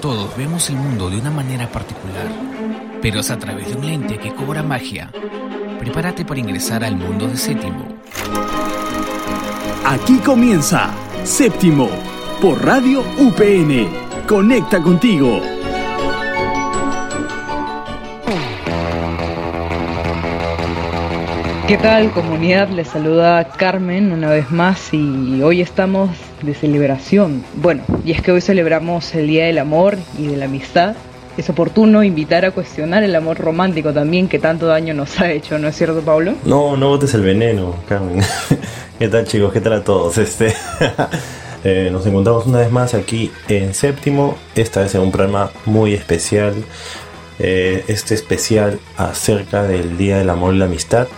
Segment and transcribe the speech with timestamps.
[0.00, 2.28] Todos vemos el mundo de una manera particular,
[3.02, 5.10] pero es a través de un lente que cobra magia.
[5.80, 7.84] Prepárate para ingresar al mundo de Séptimo.
[9.84, 10.90] Aquí comienza
[11.24, 11.88] Séptimo
[12.40, 13.88] por Radio UPN.
[14.28, 15.57] Conecta contigo.
[21.68, 22.70] ¿Qué tal comunidad?
[22.70, 26.08] Les saluda Carmen una vez más y hoy estamos
[26.40, 27.44] de celebración.
[27.56, 30.96] Bueno, y es que hoy celebramos el Día del Amor y de la Amistad.
[31.36, 35.58] Es oportuno invitar a cuestionar el amor romántico también que tanto daño nos ha hecho,
[35.58, 36.32] ¿no es cierto, Pablo?
[36.46, 38.22] No, no botes el veneno, Carmen.
[38.98, 39.52] ¿Qué tal chicos?
[39.52, 40.16] ¿Qué tal a todos?
[40.16, 40.54] Este
[41.64, 45.92] eh, nos encontramos una vez más aquí en séptimo, esta vez en un programa muy
[45.92, 46.54] especial.
[47.38, 51.08] Eh, este especial acerca del Día del Amor y la Amistad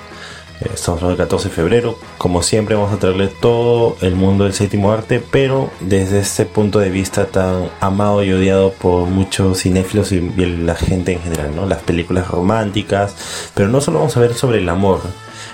[0.60, 1.98] Estamos hablando del 14 de febrero.
[2.18, 6.78] Como siempre vamos a traerle todo el mundo del séptimo arte, pero desde este punto
[6.78, 11.64] de vista tan amado y odiado por muchos cinéfilos y la gente en general, ¿no?
[11.64, 13.16] Las películas románticas,
[13.54, 15.00] pero no solo vamos a ver sobre el amor,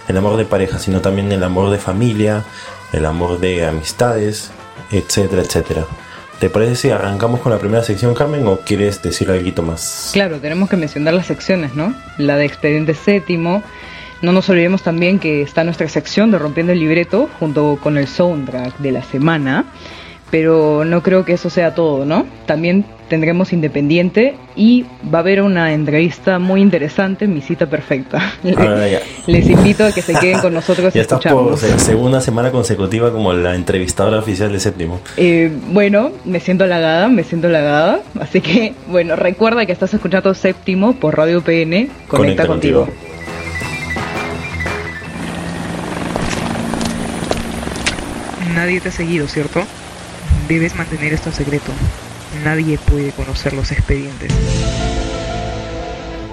[0.08, 2.44] el amor de pareja, sino también el amor de familia,
[2.92, 4.50] el amor de amistades,
[4.91, 5.86] etcétera, etcétera.
[6.41, 10.11] ¿Te parece si arrancamos con la primera sección, Carmen, o quieres decir algo más?
[10.12, 11.94] Claro, tenemos que mencionar las secciones, ¿no?
[12.19, 13.62] La de expediente séptimo,
[14.22, 18.06] no nos olvidemos también que está nuestra sección de Rompiendo el Libreto junto con el
[18.06, 19.67] soundtrack de la semana,
[20.31, 22.27] pero no creo que eso sea todo, ¿no?
[22.47, 28.34] También tendremos Independiente y va a haber una entrevista muy interesante, mi cita perfecta.
[28.56, 28.87] Ah,
[29.27, 30.92] Les invito a que se queden con nosotros.
[30.92, 35.00] ya estás por segunda semana consecutiva como la entrevistadora oficial de séptimo.
[35.17, 38.00] Eh, bueno, me siento halagada, me siento halagada.
[38.19, 41.89] Así que, bueno, recuerda que estás escuchando séptimo por Radio PN.
[42.09, 42.89] Conecta, contigo.
[48.57, 49.62] Nadie te ha seguido, ¿cierto?
[50.49, 51.73] Debes mantener esto en secreto.
[52.43, 54.33] Nadie puede conocer los expedientes.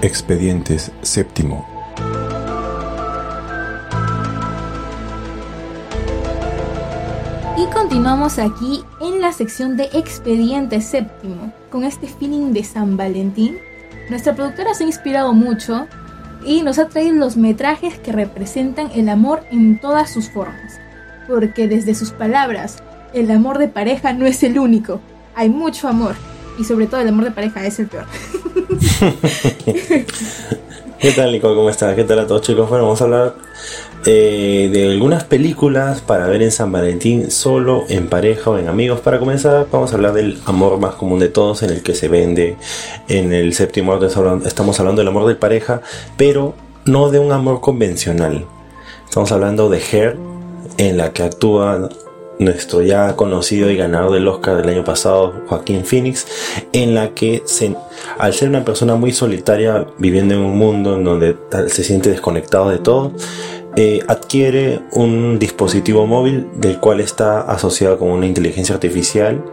[0.00, 1.68] Expedientes séptimo.
[7.58, 13.58] Y continuamos aquí en la sección de Expediente Séptimo, con este feeling de San Valentín.
[14.08, 15.86] Nuestra productora se ha inspirado mucho
[16.46, 20.80] y nos ha traído los metrajes que representan el amor en todas sus formas
[21.26, 25.00] porque desde sus palabras, el amor de pareja no es el único,
[25.34, 26.14] hay mucho amor,
[26.58, 28.06] y sobre todo el amor de pareja es el peor.
[31.04, 31.54] ¿Qué tal, Nico?
[31.54, 31.94] ¿Cómo estás?
[31.94, 32.66] ¿Qué tal a todos, chicos?
[32.68, 33.34] Bueno, vamos a hablar
[34.06, 39.00] eh, de algunas películas para ver en San Valentín solo, en pareja o en amigos.
[39.00, 42.08] Para comenzar, vamos a hablar del amor más común de todos, en el que se
[42.08, 42.56] vende
[43.08, 44.06] en el séptimo arte.
[44.46, 45.82] Estamos hablando del amor de pareja,
[46.16, 46.54] pero
[46.86, 48.46] no de un amor convencional.
[49.04, 50.16] Estamos hablando de Her
[50.78, 51.88] en la que actúa
[52.38, 56.26] nuestro ya conocido y ganador del Oscar del año pasado, Joaquín Phoenix,
[56.72, 57.74] en la que se,
[58.18, 61.36] al ser una persona muy solitaria, viviendo en un mundo en donde
[61.68, 63.12] se siente desconectado de todo,
[63.76, 69.44] eh, adquiere un dispositivo móvil del cual está asociado con una inteligencia artificial,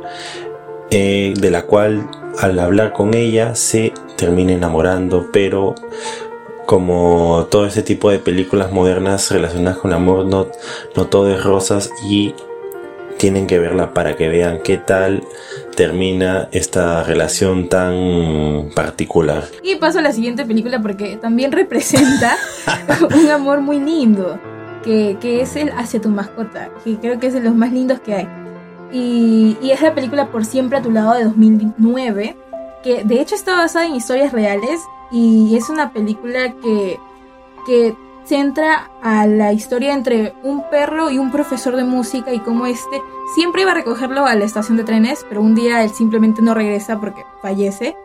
[0.91, 5.75] eh, de la cual al hablar con ella se termina enamorando, pero
[6.65, 10.47] como todo ese tipo de películas modernas relacionadas con el amor, no,
[10.95, 12.33] no todo es rosas y
[13.17, 15.23] tienen que verla para que vean qué tal
[15.75, 19.45] termina esta relación tan particular.
[19.61, 22.35] Y paso a la siguiente película porque también representa
[23.15, 24.39] un amor muy lindo,
[24.83, 27.99] que, que, es el hacia tu mascota, que creo que es de los más lindos
[27.99, 28.27] que hay.
[28.91, 32.35] Y, y es la película Por siempre a tu lado de 2009,
[32.83, 36.99] que de hecho está basada en historias reales y es una película que,
[37.65, 37.95] que
[38.25, 43.01] centra a la historia entre un perro y un profesor de música y cómo este
[43.35, 46.53] siempre iba a recogerlo a la estación de trenes, pero un día él simplemente no
[46.53, 47.95] regresa porque fallece.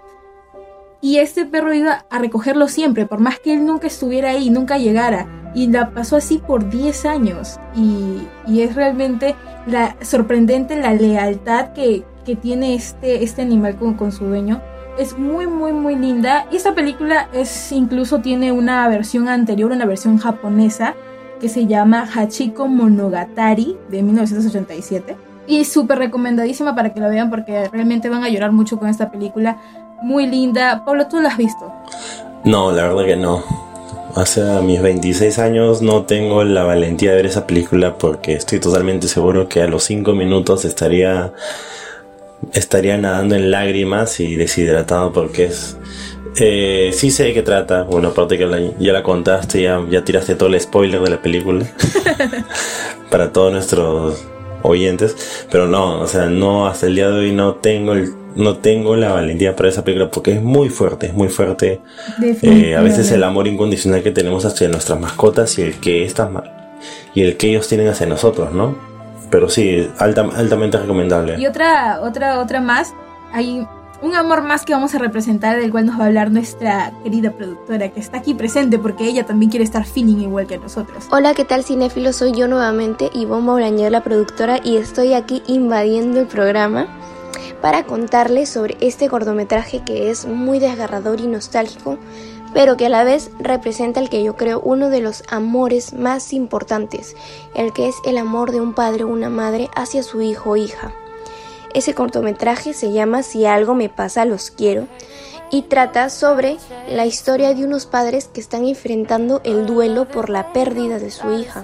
[1.00, 4.78] Y este perro iba a recogerlo siempre, por más que él nunca estuviera ahí, nunca
[4.78, 5.52] llegara.
[5.54, 7.60] Y la pasó así por 10 años.
[7.74, 9.36] Y, y es realmente
[9.66, 14.60] la, sorprendente la lealtad que, que tiene este, este animal con, con su dueño
[14.98, 19.84] es muy muy muy linda y esta película es incluso tiene una versión anterior, una
[19.84, 20.94] versión japonesa
[21.40, 25.16] que se llama Hachiko Monogatari de 1987
[25.46, 29.10] y súper recomendadísima para que la vean porque realmente van a llorar mucho con esta
[29.10, 29.58] película
[30.02, 30.84] muy linda.
[30.84, 31.72] Pablo, ¿tú la has visto?
[32.44, 33.42] No, la verdad que no.
[34.14, 39.08] Hace mis 26 años no tengo la valentía de ver esa película porque estoy totalmente
[39.08, 41.32] seguro que a los 5 minutos estaría
[42.52, 45.76] estaría nadando en lágrimas y deshidratado porque es...
[46.38, 50.34] Eh, sí sé de qué trata, bueno, aparte que ya la contaste, ya, ya tiraste
[50.34, 51.64] todo el spoiler de la película
[53.10, 54.22] para todos nuestros
[54.62, 57.94] oyentes, pero no, o sea, no, hasta el día de hoy no tengo
[58.36, 61.80] no tengo la valentía para esa película porque es muy fuerte, es muy fuerte.
[62.42, 66.28] Eh, a veces el amor incondicional que tenemos hacia nuestras mascotas y el que estas
[67.14, 68.76] y el que ellos tienen hacia nosotros, ¿no?
[69.30, 71.38] Pero sí, alta- altamente recomendable.
[71.38, 72.94] Y otra, otra, otra más.
[73.32, 73.66] Hay
[74.02, 77.30] un amor más que vamos a representar, del cual nos va a hablar nuestra querida
[77.32, 81.06] productora, que está aquí presente porque ella también quiere estar feeling igual que nosotros.
[81.10, 82.12] Hola, ¿qué tal cinéfilo?
[82.12, 86.86] Soy yo nuevamente, Ivonne Maurañer, la productora, y estoy aquí invadiendo el programa
[87.62, 91.98] para contarles sobre este cortometraje que es muy desgarrador y nostálgico,
[92.56, 96.32] pero que a la vez representa el que yo creo uno de los amores más
[96.32, 97.14] importantes,
[97.54, 100.56] el que es el amor de un padre o una madre hacia su hijo o
[100.56, 100.94] hija.
[101.74, 104.86] Ese cortometraje se llama Si algo me pasa, los quiero
[105.50, 106.56] y trata sobre
[106.88, 111.30] la historia de unos padres que están enfrentando el duelo por la pérdida de su
[111.32, 111.62] hija.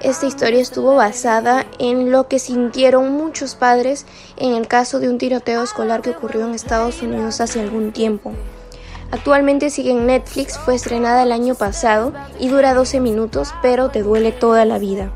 [0.00, 4.04] Esta historia estuvo basada en lo que sintieron muchos padres
[4.36, 8.32] en el caso de un tiroteo escolar que ocurrió en Estados Unidos hace algún tiempo.
[9.10, 14.02] Actualmente sigue en Netflix, fue estrenada el año pasado y dura 12 minutos, pero te
[14.02, 15.10] duele toda la vida.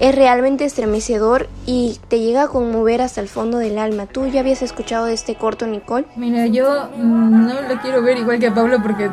[0.00, 4.06] Es realmente estremecedor y te llega a conmover hasta el fondo del alma.
[4.06, 6.06] ¿Tú ya habías escuchado de este corto, Nicole?
[6.14, 9.10] Mira, yo mm, no lo quiero ver igual que a Pablo porque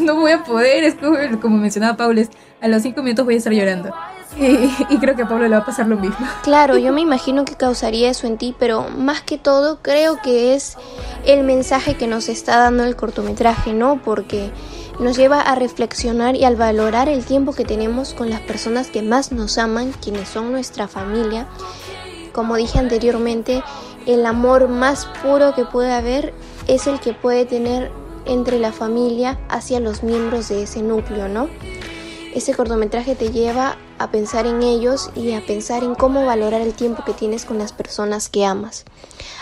[0.00, 0.84] no, voy a poder.
[0.84, 2.22] Es como, como mencionaba Pablo,
[2.60, 3.94] a los cinco minutos voy a estar llorando.
[4.36, 6.26] Y, y creo que a Pablo le va a pasar lo mismo.
[6.42, 10.54] Claro, yo me imagino que causaría eso en ti, pero más que todo creo que
[10.54, 10.76] es
[11.24, 14.00] el mensaje que nos está dando el cortometraje, ¿no?
[14.02, 14.50] Porque
[15.00, 19.02] nos lleva a reflexionar y al valorar el tiempo que tenemos con las personas que
[19.02, 21.48] más nos aman, quienes son nuestra familia.
[22.32, 23.62] Como dije anteriormente,
[24.06, 26.34] el amor más puro que puede haber
[26.66, 27.90] es el que puede tener
[28.26, 31.48] entre la familia hacia los miembros de ese núcleo, ¿no?
[32.34, 36.74] Ese cortometraje te lleva a pensar en ellos y a pensar en cómo valorar el
[36.74, 38.84] tiempo que tienes con las personas que amas.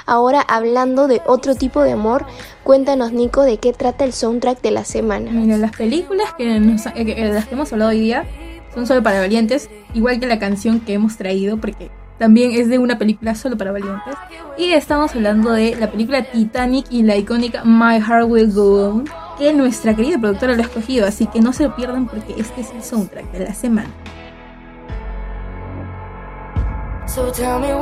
[0.07, 2.25] Ahora, hablando de otro tipo de amor,
[2.73, 5.31] cuéntanos, Nico, de qué trata el soundtrack de la semana.
[5.31, 8.27] Mira, las películas que, nos- eh, que- de las que hemos hablado hoy día
[8.75, 12.77] son solo para valientes, igual que la canción que hemos traído, porque también es de
[12.79, 14.15] una película solo para valientes.
[14.59, 19.05] Y estamos hablando de la película Titanic y la icónica My Heart Will Go On,
[19.39, 22.61] que nuestra querida productora lo ha escogido, así que no se lo pierdan porque este
[22.61, 23.89] es el soundtrack de la semana.
[27.07, 27.73] So tell me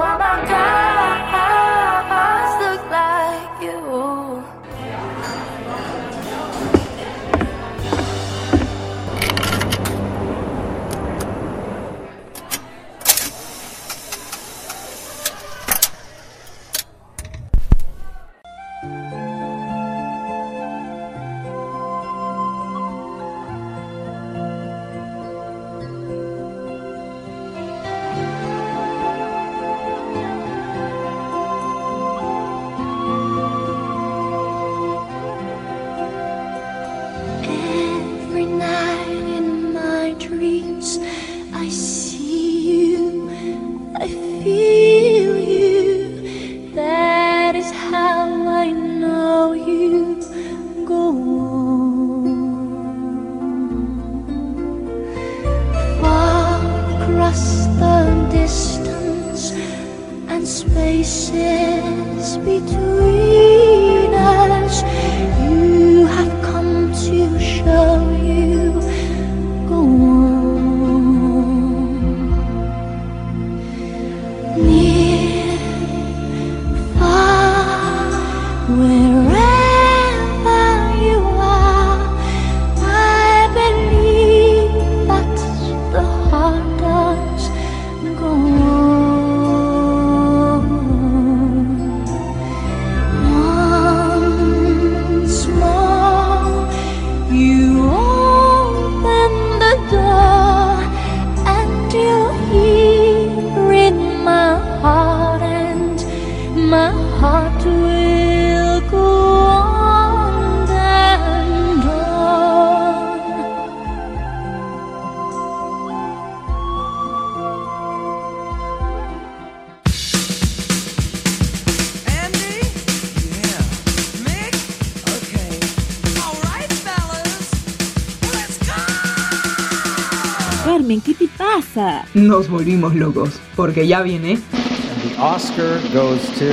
[132.15, 136.47] Nos volvimos locos, porque ya viene The Oscar goes to.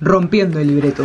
[0.00, 1.04] rompiendo el libreto.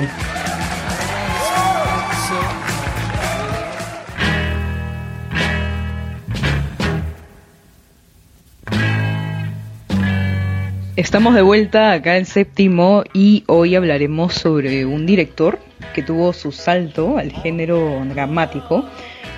[10.96, 15.60] Estamos de vuelta acá en séptimo y hoy hablaremos sobre un director
[15.94, 18.84] que tuvo su salto al género dramático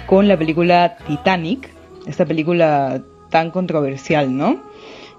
[0.06, 1.70] con la película Titanic,
[2.08, 3.02] esta película
[3.36, 4.62] tan controversial, ¿no?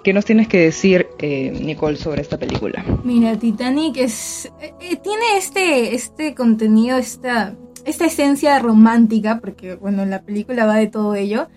[0.03, 2.83] ¿Qué nos tienes que decir, eh, Nicole, sobre esta película?
[3.05, 7.55] Mira, Titanic es eh, eh, tiene este este contenido, esta
[7.85, 11.49] esta esencia romántica, porque bueno, la película va de todo ello,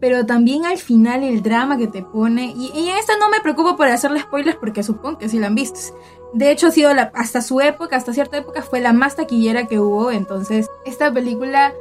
[0.00, 2.52] pero también al final el drama que te pone.
[2.56, 5.54] Y, en esta no me preocupo por hacerle spoilers porque supongo que sí la han
[5.54, 5.78] visto.
[6.34, 9.78] De hecho, ha sido hasta su época, hasta cierta época, fue la más taquillera que
[9.78, 10.10] hubo.
[10.10, 11.72] Entonces, esta película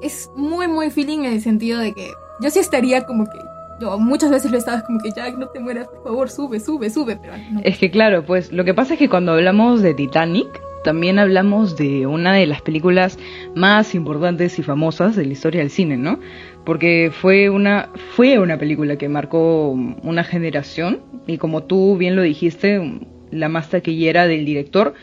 [0.00, 3.53] es muy, muy feeling en el sentido de que yo sí estaría como que.
[3.80, 6.60] Yo muchas veces lo he estado como que Jack, no te mueras, por favor, sube,
[6.60, 7.16] sube, sube.
[7.20, 7.60] Pero no.
[7.64, 10.48] Es que claro, pues lo que pasa es que cuando hablamos de Titanic,
[10.84, 13.18] también hablamos de una de las películas
[13.56, 16.20] más importantes y famosas de la historia del cine, ¿no?
[16.64, 22.22] Porque fue una, fue una película que marcó una generación y como tú bien lo
[22.22, 23.00] dijiste,
[23.30, 24.94] la más taquillera del director.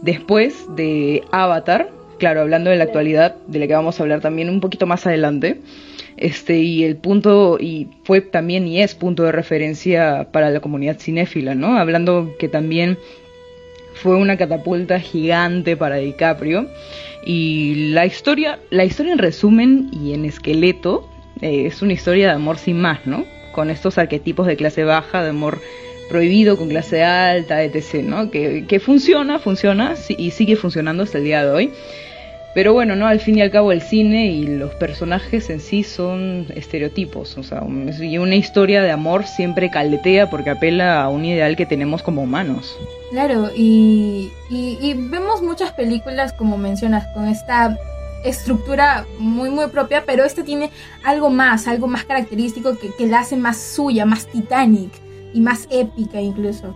[0.00, 4.48] Después de Avatar, claro, hablando de la actualidad, de la que vamos a hablar también
[4.48, 5.60] un poquito más adelante,
[6.16, 10.98] este y el punto y fue también y es punto de referencia para la comunidad
[10.98, 11.76] cinéfila, ¿no?
[11.78, 12.98] Hablando que también
[13.94, 16.68] fue una catapulta gigante para DiCaprio
[17.24, 21.08] y la historia, la historia en resumen y en esqueleto
[21.40, 23.24] eh, es una historia de amor sin más, ¿no?
[23.52, 25.60] Con estos arquetipos de clase baja, de amor
[26.08, 28.30] prohibido con clase alta, etc., ¿no?
[28.30, 31.72] Que, que funciona, funciona y sigue funcionando hasta el día de hoy.
[32.56, 33.06] Pero bueno, ¿no?
[33.06, 37.42] Al fin y al cabo el cine y los personajes en sí son estereotipos, o
[37.42, 37.62] sea,
[38.00, 42.22] y una historia de amor siempre caletea porque apela a un ideal que tenemos como
[42.22, 42.74] humanos.
[43.10, 47.76] Claro, y, y, y vemos muchas películas, como mencionas, con esta
[48.24, 50.70] estructura muy muy propia, pero este tiene
[51.04, 54.92] algo más, algo más característico que, que la hace más suya, más Titanic
[55.34, 56.74] y más épica incluso.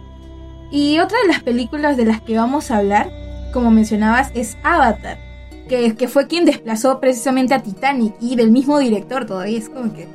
[0.71, 3.11] Y otra de las películas de las que vamos a hablar,
[3.55, 5.30] como mencionabas, es Avatar,
[5.71, 9.95] que, que fue quien desplazó precisamente a Titanic y del mismo director todavía, es como
[9.95, 10.09] que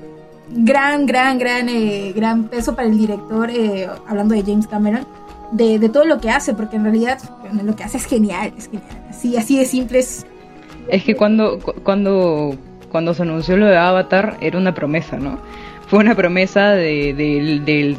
[0.50, 5.08] gran, gran, gran, eh, gran peso para el director, eh, hablando de James Cameron,
[5.54, 8.54] de, de, todo lo que hace, porque en realidad bueno, lo que hace es genial,
[8.58, 10.26] es genial, así, así de simple es
[10.90, 12.56] es que cuando, cuando,
[12.92, 15.40] cuando se anunció lo de Avatar era una promesa, ¿no?
[15.88, 17.98] Fue una promesa de, de, de,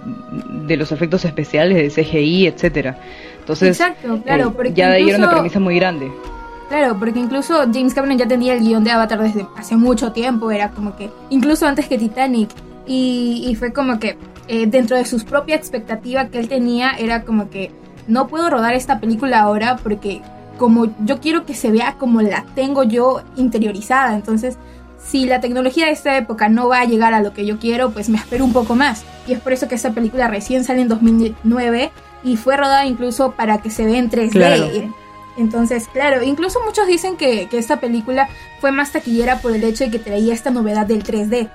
[0.67, 2.99] de los efectos especiales, de CGI, etcétera.
[3.41, 6.11] Entonces, Exacto, claro, eh, ya de ahí era una premisa muy grande.
[6.69, 10.51] Claro, porque incluso James Cameron ya tenía el guion de Avatar desde hace mucho tiempo,
[10.51, 12.51] era como que, incluso antes que Titanic,
[12.87, 14.19] y, y fue como que
[14.49, 17.71] eh, dentro de sus propia expectativa que él tenía, era como que
[18.07, 20.23] no puedo rodar esta película ahora porque
[20.57, 24.15] como yo quiero que se vea como la tengo yo interiorizada.
[24.15, 24.57] Entonces,
[25.05, 27.91] si la tecnología de esta época no va a llegar a lo que yo quiero,
[27.91, 29.05] pues me espero un poco más.
[29.27, 31.91] Y es por eso que esta película recién sale en 2009
[32.25, 34.31] y fue rodada incluso para que se vea en 3D.
[34.31, 34.67] Claro.
[35.37, 38.29] Entonces, claro, incluso muchos dicen que, que esta película
[38.61, 41.51] fue más taquillera por el hecho de que traía esta novedad del 3D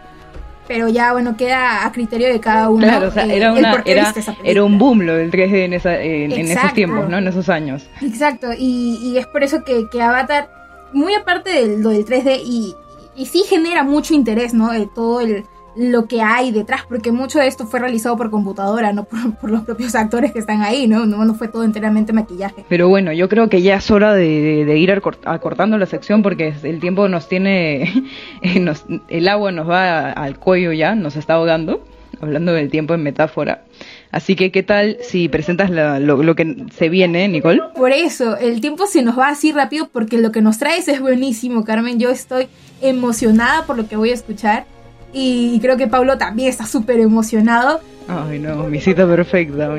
[0.67, 3.83] pero ya bueno queda a criterio de cada uno claro o sea eh, era una
[3.83, 7.49] era, un boom lo del 3D en, esa, en, en esos tiempos no en esos
[7.49, 7.89] años.
[8.01, 10.49] Exacto y, y es por eso que, que Avatar
[10.93, 12.75] muy aparte de lo del 3D y,
[13.15, 17.39] y sí genera mucho interés no de todo el lo que hay detrás, porque mucho
[17.39, 20.87] de esto fue realizado por computadora, no por, por los propios actores que están ahí,
[20.87, 21.05] ¿no?
[21.05, 21.23] ¿no?
[21.23, 22.65] No fue todo enteramente maquillaje.
[22.67, 25.85] Pero bueno, yo creo que ya es hora de, de, de ir acort- acortando la
[25.85, 28.03] sección porque el tiempo nos tiene,
[28.59, 31.85] nos, el agua nos va al cuello ya, nos está ahogando,
[32.19, 33.63] hablando del tiempo en metáfora.
[34.11, 37.61] Así que, ¿qué tal si presentas la, lo, lo, que se viene, Nicole?
[37.73, 40.99] Por eso, el tiempo se nos va así rápido porque lo que nos traes es
[40.99, 41.97] buenísimo, Carmen.
[41.97, 42.47] Yo estoy
[42.81, 44.65] emocionada por lo que voy a escuchar
[45.13, 47.81] y creo que Pablo también está súper emocionado.
[48.07, 49.69] Ay, no, mi cita perfecta.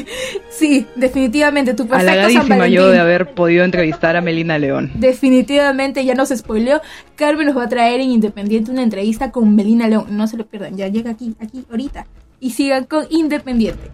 [0.50, 4.92] sí, definitivamente, tu perfecto Halagadísima yo de haber podido entrevistar a Melina León.
[4.94, 6.80] Definitivamente, ya nos spoileó.
[7.16, 10.06] Carmen nos va a traer en Independiente una entrevista con Melina León.
[10.10, 12.06] No se lo pierdan, ya llega aquí, aquí, ahorita.
[12.40, 13.90] Y sigan con Independiente.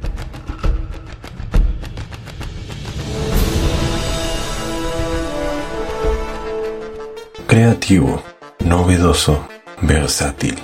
[7.47, 8.23] Creativo,
[8.61, 9.49] novedoso,
[9.81, 10.57] versátil.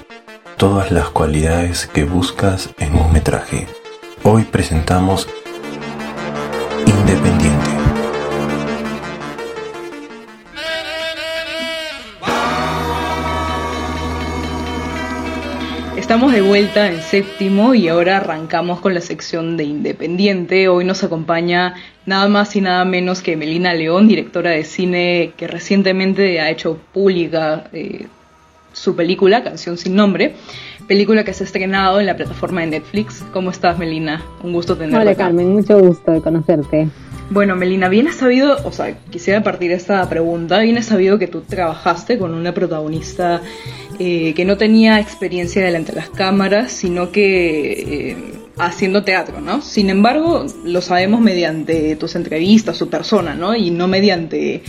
[0.56, 3.66] Todas las cualidades que buscas en un metraje.
[4.22, 5.28] Hoy presentamos
[6.86, 7.70] Independiente.
[15.96, 20.68] Estamos de vuelta en séptimo y ahora arrancamos con la sección de Independiente.
[20.68, 21.74] Hoy nos acompaña
[22.06, 26.78] nada más y nada menos que Melina León, directora de cine que recientemente ha hecho
[26.92, 28.06] pública eh,
[28.74, 30.34] su película, Canción sin Nombre,
[30.86, 33.24] película que se ha estrenado en la plataforma de Netflix.
[33.32, 34.22] ¿Cómo estás, Melina?
[34.42, 35.24] Un gusto tenerte Hola, acá.
[35.24, 36.88] Carmen, mucho gusto de conocerte.
[37.30, 41.26] Bueno, Melina, bien has sabido, o sea, quisiera partir esta pregunta, bien has sabido que
[41.26, 43.40] tú trabajaste con una protagonista
[43.98, 48.16] eh, que no tenía experiencia delante de las cámaras, sino que eh,
[48.58, 49.62] haciendo teatro, ¿no?
[49.62, 53.54] Sin embargo, lo sabemos mediante tus entrevistas, su persona, ¿no?
[53.54, 54.62] Y no mediante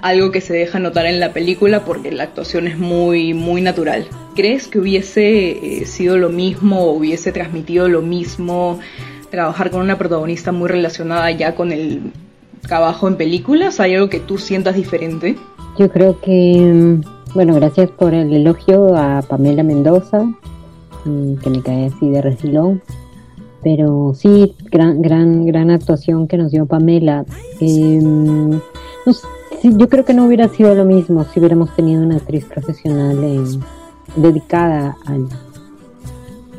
[0.00, 4.06] algo que se deja notar en la película porque la actuación es muy, muy natural.
[4.34, 8.78] ¿Crees que hubiese eh, sido lo mismo o hubiese transmitido lo mismo
[9.30, 12.12] trabajar con una protagonista muy relacionada ya con el
[12.62, 13.80] trabajo en películas?
[13.80, 15.36] ¿Hay algo que tú sientas diferente?
[15.78, 20.24] Yo creo que, mm, bueno, gracias por el elogio a Pamela Mendoza,
[21.04, 22.82] mm, que me cae así de refilón.
[23.62, 27.24] Pero sí, gran, gran, gran actuación que nos dio Pamela.
[27.60, 28.00] Eh,
[29.12, 29.26] sé,
[29.60, 33.22] sí, yo creo que no hubiera sido lo mismo si hubiéramos tenido una actriz profesional
[33.22, 33.60] en-
[34.16, 35.28] dedicada al,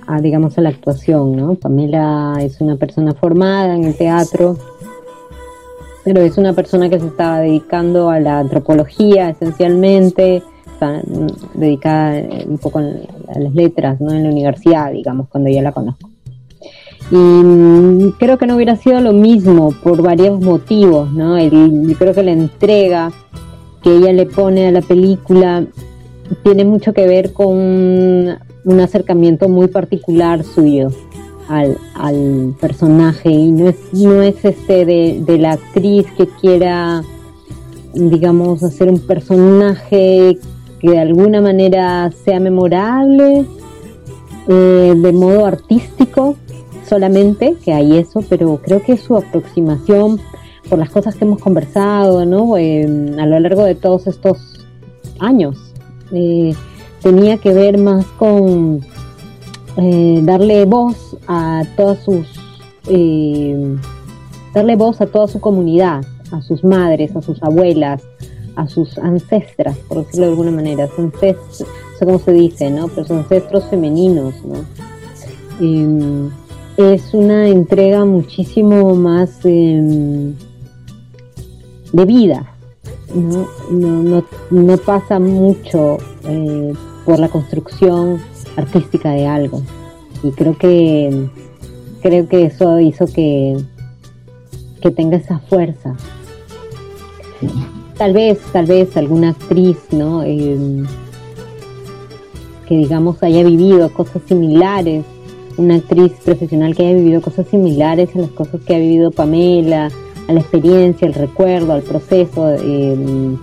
[0.08, 1.56] a, digamos, a la actuación, ¿no?
[1.56, 4.58] Pamela es una persona formada en el teatro,
[6.04, 10.44] pero es una persona que se estaba dedicando a la antropología esencialmente,
[10.80, 12.84] mm, dedicada eh, un poco a
[13.39, 14.12] las letras, ¿no?
[14.12, 16.07] En la universidad, digamos, cuando ya la conozco.
[17.12, 21.38] Y mm, creo que no hubiera sido lo mismo por varios motivos, ¿no?
[21.38, 23.12] El- creo que la entrega
[23.82, 25.66] que ella le pone a la película
[26.44, 28.36] tiene mucho que ver con un,
[28.66, 30.90] un acercamiento muy particular suyo
[31.48, 37.02] al, al personaje y no es, no es este de, de la actriz que quiera,
[37.94, 40.38] digamos, hacer un personaje
[40.82, 43.46] que de alguna manera sea memorable,
[44.50, 46.36] eh, de modo artístico
[46.88, 50.20] solamente, que hay eso, pero creo que su aproximación
[50.70, 52.58] por las cosas que hemos conversado, ¿no?
[52.58, 52.84] Eh,
[53.20, 54.65] a lo largo de todos estos
[55.20, 55.58] años,
[56.12, 56.53] eh,
[57.01, 58.82] tenía que ver más con
[59.77, 62.27] eh, darle voz a todas sus
[62.89, 63.77] eh,
[64.53, 68.01] darle voz a toda su comunidad, a sus madres, a sus abuelas,
[68.56, 72.71] a sus ancestras, por decirlo de alguna manera, sus ancestros, no sé cómo se dice,
[72.71, 72.88] ¿no?
[72.88, 74.65] Pero sus ancestros femeninos, ¿no?
[76.78, 80.34] Es una entrega muchísimo más eh,
[81.92, 82.54] de vida,
[83.16, 83.48] ¿no?
[83.72, 88.22] No, no, no pasa mucho eh, por la construcción
[88.56, 89.63] artística de algo.
[90.22, 91.30] Y creo que
[92.02, 93.58] creo que eso hizo que,
[94.82, 95.96] que tenga esa fuerza.
[97.98, 100.24] Tal vez, tal vez alguna actriz, ¿no?
[100.24, 100.84] Eh,
[102.68, 105.06] que digamos haya vivido cosas similares,
[105.58, 109.89] una actriz profesional que haya vivido cosas similares a las cosas que ha vivido Pamela,
[110.28, 113.36] a la experiencia, al recuerdo, al proceso eh,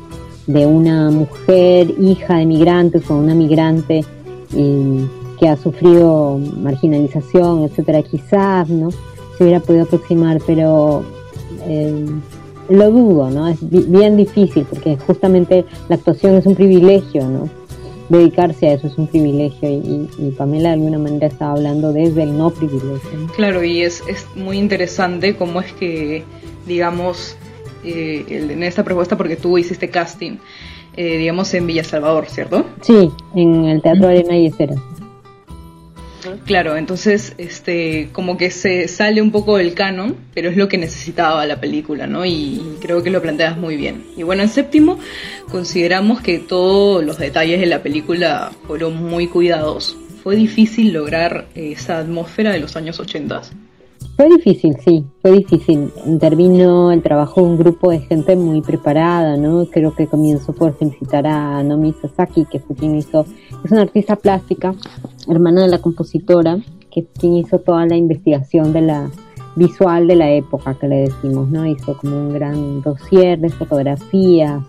[0.46, 4.05] de una mujer hija de migrantes o una migrante
[4.55, 5.07] eh,
[5.40, 8.90] que ha sufrido marginalización, etcétera, quizás, ¿no?
[9.37, 11.03] Se hubiera podido aproximar, pero
[11.66, 12.07] eh,
[12.68, 13.48] lo dudo, ¿no?
[13.48, 17.48] Es bi- bien difícil porque justamente la actuación es un privilegio, ¿no?
[18.09, 21.93] Dedicarse a eso es un privilegio y, y- y Pamela de alguna manera estaba hablando
[21.93, 23.11] desde el no privilegio.
[23.19, 23.27] ¿no?
[23.33, 26.23] Claro, y es, es muy interesante cómo es que,
[26.67, 27.37] digamos,
[27.85, 30.37] eh, en esta propuesta, porque tú hiciste casting,
[30.97, 32.67] eh, digamos, en Villa Salvador, ¿cierto?
[32.83, 34.75] Sí, en el Teatro Arena y Esfera.
[36.46, 40.78] Claro, entonces, este, como que se sale un poco del canon, pero es lo que
[40.78, 42.24] necesitaba la película, ¿no?
[42.24, 44.04] Y creo que lo planteas muy bien.
[44.16, 44.98] Y bueno, en séptimo,
[45.50, 49.96] consideramos que todos los detalles de la película fueron muy cuidados.
[50.22, 53.42] Fue difícil lograr esa atmósfera de los años 80.
[54.16, 55.90] Fue difícil, sí, fue difícil.
[56.07, 59.66] Intervino el trabajo de un grupo de gente muy preparada, ¿no?
[59.66, 63.27] Creo que comienzo por felicitar a Nomi Sasaki, que fue quien hizo,
[63.64, 64.72] es una artista plástica,
[65.29, 66.59] hermana de la compositora,
[66.92, 69.11] que es quien hizo toda la investigación de la
[69.57, 71.66] visual de la época que le decimos, ¿no?
[71.66, 74.62] Hizo como un gran dossier de fotografías,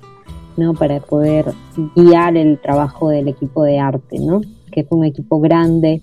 [0.57, 0.73] ¿no?
[0.73, 1.53] Para poder
[1.95, 4.41] guiar el trabajo del equipo de arte, ¿no?
[4.71, 6.01] Que fue un equipo grande,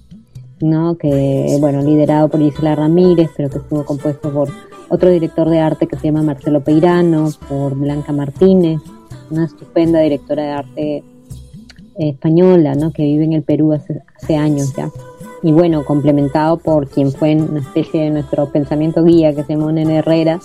[0.62, 0.96] ¿no?
[0.96, 4.48] Que, bueno, liderado por Gisela Ramírez, pero que estuvo compuesto por
[4.88, 8.80] otro director de arte que se llama Marcelo Peirano, por Blanca Martínez,
[9.30, 11.04] una estupenda directora de arte eh,
[11.96, 12.92] española, ¿no?
[12.92, 14.90] Que vive en el Perú hace, hace años ya.
[15.42, 19.72] Y bueno, complementado por quien fue una especie de nuestro pensamiento guía, que se llama
[19.72, 20.38] Nene Herrera,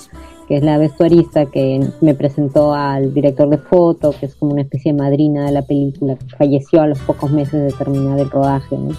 [0.47, 4.62] que es la vestuarista que me presentó al director de foto, que es como una
[4.62, 8.30] especie de madrina de la película, que falleció a los pocos meses de terminar el
[8.30, 8.95] rodaje, ¿no?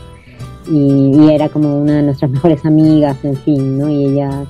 [0.70, 3.88] Y, y era como una de nuestras mejores amigas, en fin, ¿no?
[3.88, 4.44] Y ella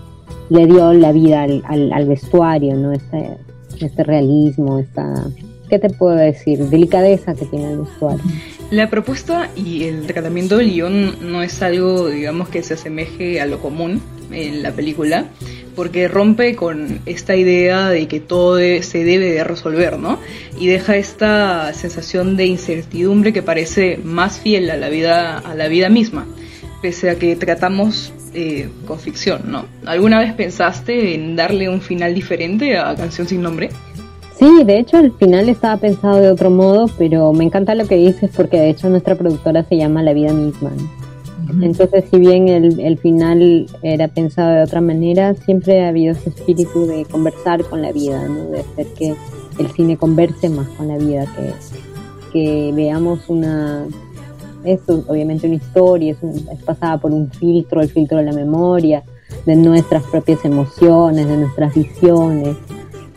[0.51, 2.93] le dio la vida al, al, al vestuario, ¿no?
[2.93, 3.37] Este,
[3.81, 5.27] este realismo, esta,
[5.69, 6.59] ¿qué te puedo decir?
[6.69, 8.25] Delicadeza que tiene el vestuario.
[8.71, 13.47] La propuesta y el tratamiento del guion no es algo, digamos, que se asemeje a
[13.47, 15.25] lo común en la película,
[15.75, 20.19] porque rompe con esta idea de que todo se debe de resolver, ¿no?
[20.61, 25.69] Y deja esta sensación de incertidumbre que parece más fiel a la vida, a la
[25.69, 26.27] vida misma,
[26.83, 29.65] pese a que tratamos eh, con ficción, ¿no?
[29.87, 33.71] ¿Alguna vez pensaste en darle un final diferente a Canción sin nombre?
[34.39, 37.97] Sí, de hecho el final estaba pensado de otro modo, pero me encanta lo que
[37.97, 40.71] dices porque de hecho nuestra productora se llama La Vida Misma.
[40.71, 41.65] ¿no?
[41.65, 46.29] Entonces, si bien el, el final era pensado de otra manera, siempre ha habido ese
[46.31, 48.45] espíritu de conversar con la vida, ¿no?
[48.51, 49.15] de hacer que
[49.59, 51.53] el cine converse más con la vida, que,
[52.33, 53.87] que veamos una,
[54.63, 58.33] es obviamente una historia, es, un- es pasada por un filtro, el filtro de la
[58.33, 59.03] memoria,
[59.47, 62.57] de nuestras propias emociones, de nuestras visiones,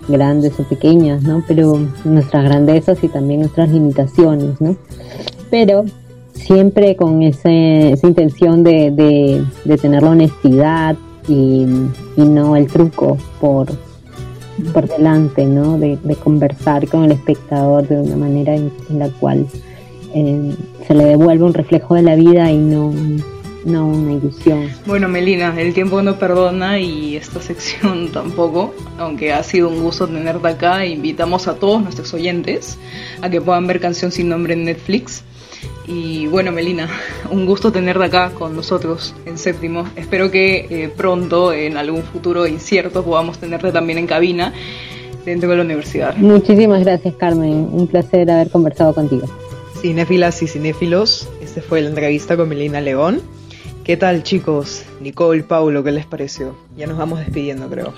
[0.08, 1.44] grandes o pequeñas, ¿no?
[1.48, 4.76] Pero nuestras grandezas y también nuestras limitaciones, ¿no?
[5.50, 5.86] Pero
[6.34, 10.96] siempre con ese, esa intención de, de, de tener la honestidad
[11.28, 11.66] y,
[12.18, 13.68] y no el truco por,
[14.74, 15.78] por delante, ¿no?
[15.78, 19.46] De, de conversar con el espectador de una manera en, en la cual
[20.14, 20.56] eh,
[20.88, 22.92] se le devuelve un reflejo de la vida y no,
[23.66, 24.70] no una ilusión.
[24.86, 30.08] Bueno, Melina, el tiempo no perdona y esta sección tampoco, aunque ha sido un gusto
[30.08, 30.86] tenerte acá.
[30.86, 32.78] Invitamos a todos nuestros oyentes
[33.22, 35.24] a que puedan ver Canción sin nombre en Netflix.
[35.88, 36.90] Y bueno, Melina,
[37.32, 39.86] un gusto tenerte acá con nosotros en séptimo.
[39.96, 44.54] Espero que eh, pronto, en algún futuro incierto, podamos tenerte también en cabina
[45.26, 46.16] dentro de la universidad.
[46.18, 47.70] Muchísimas gracias, Carmen.
[47.72, 49.28] Un placer haber conversado contigo.
[49.82, 53.22] Cinéfilas y cinéfilos, esta fue la entrevista con Melina León.
[53.84, 54.84] ¿Qué tal chicos?
[55.00, 56.56] Nicole, Paulo, ¿qué les pareció?
[56.78, 57.94] Ya nos vamos despidiendo, creo.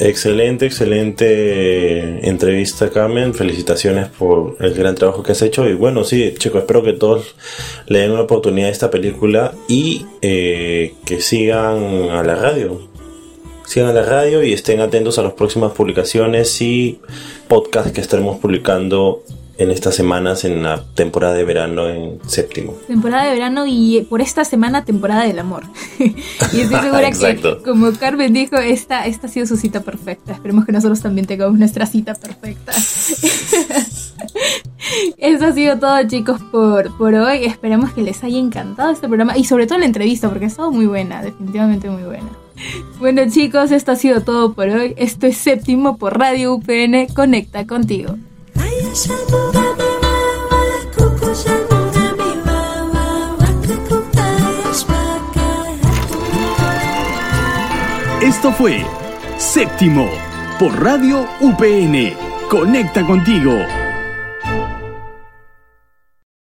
[0.00, 3.32] Excelente, excelente entrevista, Carmen.
[3.32, 5.68] Felicitaciones por el gran trabajo que has hecho.
[5.68, 7.36] Y bueno, sí, chicos, espero que todos
[7.86, 12.88] le den una oportunidad a esta película y eh, que sigan a la radio.
[13.66, 16.98] Sigan a la radio y estén atentos a las próximas publicaciones y
[17.46, 19.22] podcasts que estaremos publicando
[19.60, 22.72] en estas semanas en la temporada de verano en séptimo.
[22.86, 25.64] Temporada de verano y por esta semana temporada del amor.
[25.98, 30.32] y estoy segura que, como Carmen dijo, esta, esta ha sido su cita perfecta.
[30.32, 32.72] Esperemos que nosotros también tengamos nuestra cita perfecta.
[35.18, 37.44] Eso ha sido todo, chicos, por, por hoy.
[37.44, 40.70] Esperemos que les haya encantado este programa y sobre todo la entrevista, porque ha estado
[40.72, 42.30] muy buena, definitivamente muy buena.
[42.98, 44.94] Bueno, chicos, esto ha sido todo por hoy.
[44.96, 47.08] Esto es séptimo por Radio UPN.
[47.14, 48.16] Conecta contigo.
[58.20, 58.84] Esto fue
[59.38, 60.08] Séptimo
[60.58, 62.16] por Radio UPN.
[62.48, 63.79] Conecta contigo.